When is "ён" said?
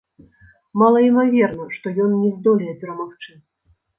2.05-2.17